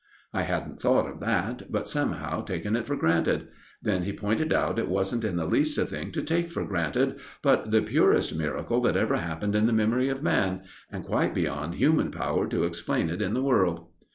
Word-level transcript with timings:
I 0.33 0.41
hadn't 0.41 0.81
thought 0.81 1.07
of 1.07 1.19
that, 1.19 1.71
but 1.71 1.87
somehow 1.87 2.41
taken 2.41 2.75
it 2.75 2.87
for 2.87 2.95
granted. 2.95 3.49
Then 3.83 4.01
he 4.01 4.11
pointed 4.11 4.51
out 4.51 4.79
it 4.79 4.89
wasn't 4.89 5.23
in 5.23 5.35
the 5.35 5.45
least 5.45 5.77
a 5.77 5.85
thing 5.85 6.11
to 6.13 6.23
take 6.23 6.51
for 6.51 6.65
granted, 6.65 7.19
but 7.43 7.69
the 7.69 7.83
purest 7.83 8.35
miracle 8.35 8.81
that 8.81 8.97
ever 8.97 9.17
happened 9.17 9.53
in 9.53 9.67
the 9.67 9.73
memory 9.73 10.09
of 10.09 10.23
man, 10.23 10.63
and 10.91 11.05
quite 11.05 11.35
beyond 11.35 11.75
human 11.75 12.09
power 12.09 12.47
to 12.47 12.63
explain 12.63 13.11
it 13.11 13.21
in 13.21 13.35
the 13.35 13.43
world. 13.43 13.89